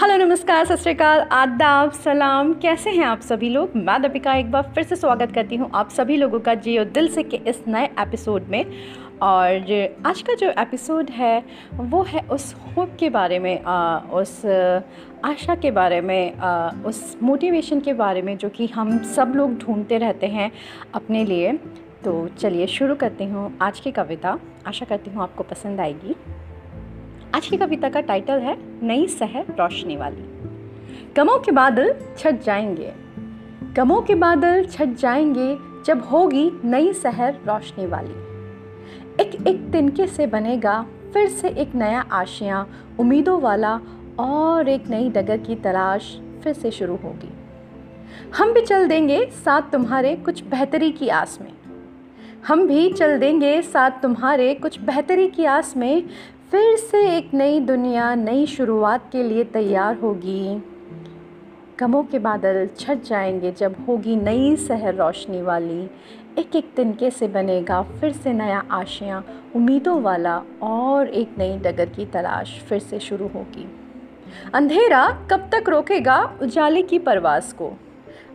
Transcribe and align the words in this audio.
नमस्कार 0.00 0.64
सत 0.66 0.76
श्रीकाल 0.76 1.20
आदाब 1.32 1.90
सलाम। 1.92 2.52
कैसे 2.54 2.90
हैं 2.90 3.04
आप 3.04 3.20
सभी 3.20 3.48
लोग? 3.48 3.72
मैं 3.76 4.00
दीपिका 4.02 4.34
एक 4.34 4.50
बार 4.50 4.70
फिर 4.74 4.84
से 4.84 4.96
स्वागत 4.96 5.32
करती 5.34 5.56
हूँ 5.56 5.70
आप 5.74 5.88
सभी 5.88 6.16
लोगों 6.16 6.40
का 6.40 6.54
जियो 6.56 6.84
दिल 6.84 7.08
से 7.08 7.22
के 7.22 7.36
इस 7.46 7.62
नए 7.68 7.84
एपिसोड 8.00 8.46
में। 8.48 8.64
और 9.22 9.98
आज 10.06 10.22
का 10.22 10.34
जो 10.34 10.50
एपिसोड 10.58 11.10
है 11.10 11.44
वो 11.72 12.02
है 12.02 12.20
उस 12.30 12.54
होप 12.76 12.96
के 13.00 13.10
बारे 13.10 13.38
में 13.38 13.62
आ, 13.62 13.98
उस 13.98 14.44
आशा 15.24 15.54
के 15.54 15.70
बारे 15.70 16.00
में 16.00 16.36
आ, 16.36 16.70
उस 16.86 17.16
मोटिवेशन 17.22 17.80
के 17.80 17.92
बारे 17.92 18.22
में 18.22 18.36
जो 18.36 18.48
कि 18.48 18.66
हम 18.66 18.98
सब 19.04 19.32
लोग 19.36 19.58
ढूंढते 19.58 19.98
रहते 19.98 20.26
हैं 20.26 20.50
अपने 20.94 21.24
लिए। 21.24 21.52
तो 22.04 22.28
चलिए 22.38 22.66
शुरू 22.66 22.94
करती 22.94 23.24
हूँ 23.24 23.56
आज 23.62 23.80
की 23.80 23.90
कविता। 23.92 24.38
आशा 24.66 24.86
करती 24.86 25.10
हूँ 25.10 25.22
आपको 25.22 25.42
पसंद 25.44 25.80
आएगी। 25.80 26.16
आज 27.34 27.46
की 27.46 27.56
कविता 27.56 27.88
का 27.88 28.00
टाइटल 28.00 28.38
है 28.38 28.58
नई 28.82 29.06
शहर 29.06 29.44
रोशनी 29.50 29.96
वाली। 29.96 30.24
कमों 31.16 31.38
के 31.38 31.52
बादल 31.52 31.94
छट 32.18 32.42
जाएँगे। 32.42 32.92
कमों 33.76 34.02
के 34.02 34.14
बादल 34.14 34.64
छट 34.64 34.88
जाएँगे 34.88 35.58
जब 35.86 36.04
होगी 36.04 36.50
नई 36.64 36.92
शहर 36.92 37.34
रोशनी 37.34 37.86
वाली। 37.86 38.14
एक 39.22 39.46
एक 39.48 39.72
तिनके 39.72 40.06
से 40.06 40.26
बनेगा 40.26 40.86
फिर 41.12 41.28
से 41.28 41.48
एक 41.48 41.74
नया 41.74 42.00
आशियाँ। 42.00 42.86
उम्मीदों 43.00 43.40
वाला 43.40 43.80
और 44.18 44.68
एक 44.68 44.88
नई 44.88 45.10
डगर 45.10 45.36
की 45.36 45.54
तलाश 45.54 46.20
फिर 46.44 46.52
से 46.52 46.70
शुरू 46.70 46.96
होगी। 46.96 47.32
हम 48.36 48.52
भी 48.52 48.60
चल 48.60 48.88
देंगे 48.88 49.26
साथ 49.26 49.62
तुम्हारे 49.72 50.16
कुछ 50.16 50.44
बेहतरी 50.44 50.90
की 50.90 51.08
आस 51.08 51.38
में। 51.40 51.52
हम 52.46 52.66
भी 52.66 52.92
चल 52.92 53.18
देंगे 53.18 53.62
साथ 53.62 53.90
तुम्हारे 53.90 54.54
कुछ 54.54 54.80
बेहतरी 54.80 55.28
की 55.28 55.44
आस 55.44 55.76
में। 55.76 56.02
फिर 56.50 56.76
से 56.76 57.16
एक 57.16 57.30
नई 57.34 57.60
दुनिया, 57.60 58.14
नई 58.14 58.46
शुरुआत 58.46 59.12
के 59.12 59.22
लिए 59.22 59.44
तैयार 59.44 59.96
होगी। 59.96 60.62
गमों 61.78 62.04
के 62.04 62.18
बादल 62.18 62.68
छट 62.78 63.02
जाएँगे 63.02 63.52
जब 63.52 63.74
होगी 63.88 64.16
नई 64.16 64.56
शहर 64.56 64.94
रोशनी 64.94 65.42
वाली। 65.42 65.90
एक 66.38 66.56
एक 66.56 66.72
तिनके 66.76 67.10
से 67.10 67.28
बनेगा 67.28 67.82
फिर 67.82 68.12
से 68.12 68.32
नया 68.32 68.64
आशियाँ, 68.70 69.26
उम्मीदों 69.56 70.02
वाला 70.02 70.42
और 70.62 71.08
एक 71.08 71.34
नई 71.38 71.58
डगर 71.58 71.88
की 71.88 72.06
तलाश 72.06 72.60
फिर 72.60 72.78
से 72.78 73.00
शुरू 73.00 73.28
होगी। 73.28 73.68
अंधेरा 74.54 75.26
कब 75.30 75.50
तक 75.54 75.68
रोकेगा 75.68 76.38
उजाले 76.42 76.82
की 76.82 76.98
परवास 76.98 77.52
को? 77.52 77.72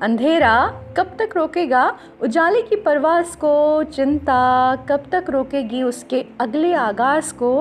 अंधेरा 0.02 0.56
कब 0.98 1.16
तक 1.20 1.30
रोकेगा? 1.36 1.98
उजाले 2.22 2.62
की 2.62 2.76
परवास 2.76 3.36
को, 3.36 3.84
चिंता 3.84 4.76
कब 4.90 5.04
तक 5.12 5.30
रोकेगी 5.30 5.84
उसके 5.84 6.26
अगले 6.40 6.74
आगाज़ 6.74 7.34
को? 7.34 7.52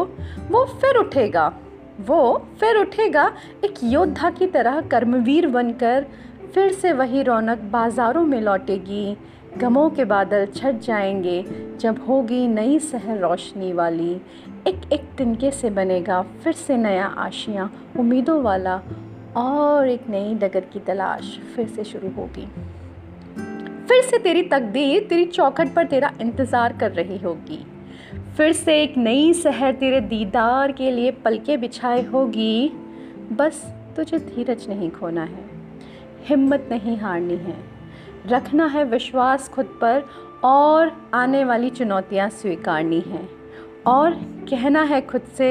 वो 0.51 0.65
फिर 0.65 0.97
उठेगा, 0.97 1.53
वो 2.01 2.47
फिर 2.61 2.77
उठेगा, 2.77 3.33
एक 3.65 3.75
योद्धा 3.85 4.31
की 4.31 4.47
तरह 4.47 4.81
कर्मवीर 4.81 5.47
बनकर 5.47 6.07
फिर 6.55 6.73
से 6.73 6.93
वही 6.93 7.23
रौनक 7.23 7.59
बाज़ारों 7.59 8.25
में 8.25 8.41
लौटेगी। 8.41 9.17
गमों 9.59 9.89
के 9.91 10.05
बादल 10.05 10.47
छट 10.47 10.81
जाएँगे, 10.81 11.45
जब 11.81 12.05
होगी 12.09 12.47
नई 12.49 12.79
सहर 12.79 13.19
रोशनी 13.19 13.73
वाली। 13.73 14.21
एक 14.67 14.93
एक 14.93 15.09
तिनके 15.19 15.51
से 15.51 15.71
बनेगा 15.71 16.23
फिर 16.45 16.53
से 16.53 16.77
नया 16.77 17.07
आशियाँ, 17.07 17.73
उम्मीदों 17.99 18.43
वाला 18.43 18.81
और 19.37 19.89
एक 19.89 20.09
नई 20.11 20.35
डगर 20.35 20.65
की 20.73 20.81
तलाश 20.81 21.39
फिर 21.57 21.69
से 21.69 21.85
शुरू 21.85 22.11
होगी। 22.11 22.47
फिर 23.89 24.03
से 24.03 24.19
तेरी 24.19 24.43
तकदीर, 24.43 25.07
तेरी 25.09 25.25
चौखट 25.25 25.75
पर 25.75 25.87
तेरा 25.87 26.13
इंतज़ार 26.21 26.77
कर 26.79 26.91
रही 26.91 27.19
होगी। 27.19 27.59
फिर 28.37 28.53
से 28.53 28.83
एक 28.83 28.97
नई 28.97 29.33
शहर 29.35 29.73
तेरे 29.73 30.01
दीदार 30.01 30.73
के 30.73 30.91
लिए 30.91 31.11
पलके 31.25 31.57
बिछाए 31.57 32.03
होगी। 32.03 32.69
बस 33.33 33.63
तुझे 33.97 34.19
धीरज 34.19 34.69
नहीं 34.69 34.91
खोना 34.91 35.25
है, 35.25 35.45
हिम्मत 36.29 36.69
नहीं 36.71 36.97
हारनी 36.99 37.37
है। 37.37 37.57
रखना 38.27 38.67
है 38.67 38.85
विश्वास 38.85 39.49
खुद 39.49 39.79
पर 39.81 40.05
और 40.45 40.93
आने 41.15 41.45
वाली 41.45 41.71
चुनौतियाँ 41.71 42.29
स्वीकारनी 42.31 43.01
हैं। 43.01 43.29
और 43.87 44.15
कहना 44.51 44.83
है 44.83 45.01
खुद 45.01 45.23
से 45.37 45.49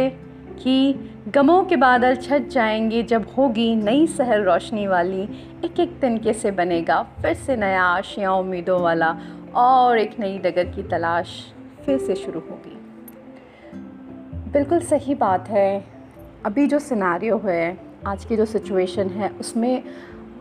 कि 0.60 0.94
गमों 1.28 1.64
के 1.64 1.76
बादल 1.76 2.16
छट 2.16 2.48
जाएँगे 2.48 3.04
जब 3.04 3.26
होगी 3.38 3.76
नई 3.76 4.08
शहर 4.08 4.42
रोशनी 4.42 4.88
वाली। 4.88 5.22
एक 5.66 5.80
एक 5.80 6.00
तिनके 6.02 6.34
से 6.34 6.52
बनेगा? 6.52 7.04
फिर 7.04 7.34
से 7.34 7.56
नया 7.56 7.84
आशियाँ 7.84 8.34
उम्मीदों 8.34 8.82
वाला 8.82 9.18
और 9.56 9.98
एक 9.98 10.20
नई 10.20 10.38
डगर 10.38 10.64
की 10.64 10.84
तलाश 10.84 11.54
फिर 11.86 11.98
से 11.98 12.16
शुरू 12.16 12.40
होगी। 12.40 12.80
बिल्कुल 14.52 14.80
सही 14.80 15.16
बात 15.16 15.50
है। 15.50 15.86
अभी 16.46 16.68
जो 16.68 16.80
सिनारियो 16.80 17.38
है, 17.38 17.78
आज 18.08 18.26
की 18.26 18.38
जो 18.38 18.46
सिचुएशन 18.46 19.08
है, 19.08 19.30
उसमें 19.30 19.84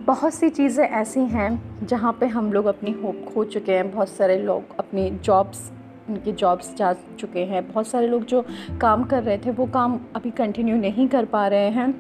बहुत 0.03 0.35
सी 0.35 0.49
चीज़ें 0.49 0.89
ऐसी 0.89 1.21
हैं 1.21 1.87
जहाँ 1.87 2.17
पे 2.21 2.27
हम 2.27 2.53
लोग 2.53 2.67
अपनी 2.67 2.91
होप 2.91 3.33
खो 3.35 3.45
चुके 3.45 3.73
हैं। 3.73 3.91
बहुत 3.93 4.09
सारे 4.09 4.39
लोग 4.39 4.79
अपनी 4.79 5.11
जॉब्स 5.11 5.73
उनके 6.13 6.33
जॉब्स 6.33 6.77
जा 6.77 6.93
चुके 6.93 7.41
हैं। 7.41 7.73
बहुत 7.73 7.87
सारे 7.87 8.07
लोग 8.07 8.25
जो 8.25 8.45
काम 8.81 9.05
कर 9.05 9.23
रहे 9.23 9.39
थे 9.39 9.51
वो 9.51 9.67
काम 9.67 10.01
अभी 10.17 10.31
कंटिन्यू 10.31 10.77
नहीं 10.77 11.09
कर 11.09 11.25
पा 11.25 11.47
रहे 11.49 11.71
हैं। 11.71 11.93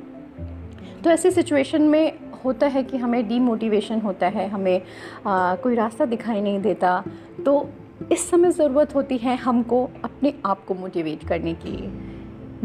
तो 1.04 1.10
ऐसी 1.10 1.30
सिचुएशन 1.30 1.82
में 1.82 2.12
होता 2.44 2.66
है 2.66 2.82
कि 2.82 2.96
हमें 2.96 3.28
डीमोटिवेशन 3.28 4.00
होता 4.00 4.26
है 4.26 4.48
हमें 4.48 4.82
आ, 5.26 5.54
कोई 5.54 5.74
रास्ता 5.74 6.04
दिखाई 6.04 6.40
नहीं 6.40 6.60
देता। 6.60 7.04
तो 7.46 7.68
इस 8.12 8.30
समय 8.30 8.50
ज़रूरत 8.50 8.94
होती 8.94 9.16
है 9.16 9.36
हमको 9.36 9.90
अपने 10.04 10.34
आप 10.46 10.64
को 10.64 10.74
मोटिवेट 10.74 11.28
करने 11.28 11.54
की। 11.54 11.76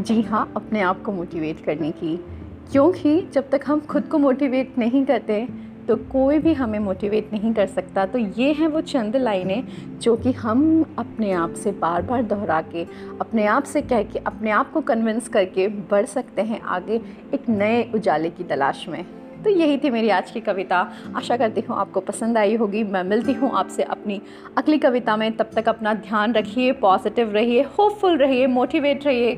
जी 0.03 0.21
हाँ 0.21 0.51
अपने 0.55 0.81
आप 0.81 1.01
को 1.03 1.11
मोटिवेट 1.11 1.59
करने 1.59 1.91
की। 1.91 2.25
क्योंकि 2.71 3.21
जब 3.21 3.49
तक 3.49 3.61
हम 3.65 3.79
खुद 3.79 4.03
को 4.03 4.17
मोटिवेट 4.17 4.77
नहीं 4.77 5.05
करते 5.05 5.47
तो 5.87 5.95
कोई 6.11 6.39
भी 6.39 6.53
हमें 6.53 6.77
मोटिवेट 6.79 7.29
नहीं 7.33 7.53
कर 7.53 7.67
सकता। 7.67 8.05
तो 8.05 8.19
ये 8.19 8.51
हैं 8.53 8.67
वो 8.67 8.81
चंद 8.81 9.15
लाइनें 9.15 9.63
जो 10.01 10.15
कि 10.15 10.31
हम 10.31 10.85
अपने 10.99 11.31
आप 11.31 11.53
से 11.53 11.71
बार 11.71 12.01
बार 12.01 12.23
दोहरा 12.23 12.61
के, 12.61 12.83
अपने 13.21 13.45
आप 13.45 13.63
से 13.63 13.81
कह 13.81 14.03
के, 14.03 14.19
अपने 14.19 14.51
आप 14.51 14.71
को 14.71 14.81
कन्विंस 14.81 15.27
करके 15.27 15.67
बढ़ 15.67 16.05
सकते 16.05 16.41
हैं 16.41 16.61
आगे 16.61 17.01
एक 17.33 17.49
नए 17.49 17.83
उजाले 17.95 18.29
की 18.29 18.43
तलाश 18.43 18.85
में। 18.89 19.03
तो 19.43 19.49
यही 19.49 19.77
थी 19.77 19.89
मेरी 19.89 20.09
आज 20.09 20.31
की 20.31 20.39
कविता। 20.39 20.77
आशा 21.15 21.37
करती 21.37 21.61
हूँ 21.61 21.77
आपको 21.77 21.99
पसंद 21.99 22.37
आई 22.37 22.55
होगी। 22.55 22.83
मैं 22.83 23.03
मिलती 23.03 23.33
हूँ 23.33 23.51
आपसे 23.51 23.83
अपनी 23.83 24.21
अगली 24.57 24.77
कविता 24.77 25.17
में। 25.17 25.31
तब 25.37 25.49
तक 25.55 25.69
अपना 25.69 25.93
ध्यान 25.93 26.33
रखिए 26.33 26.71
पॉजिटिव 26.71 27.31
रहिए 27.31 27.61
होपफुल 27.79 28.17
रहिए 28.17 28.47
मोटिवेट 28.47 29.05
रहिए। 29.05 29.35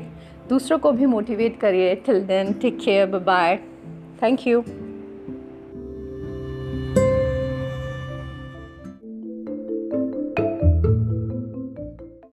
दूसरों 0.48 0.78
को 0.78 0.92
भी 0.92 1.06
मोटिवेट 1.06 1.60
करिए। 1.60 1.94
Till 1.96 2.20
then 2.26 2.52
take 2.52 2.78
care 2.80 3.06
bye 3.18 3.56
thank 4.22 4.46
you 4.46 4.64